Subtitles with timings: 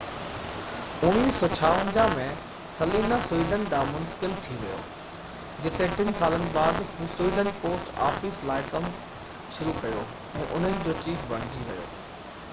[1.07, 2.21] 1956 ۾
[2.77, 4.79] سلينيا سويڊن ڏانهن منتقل ٿي ويو
[5.65, 8.87] جتي ٽن سالن بعد هُن سويڊن پوسٽ آفيس لاءِ ڪم
[9.59, 10.01] شروع ڪيو
[10.47, 11.87] ۽ انهن جو چيف بڻجي ويو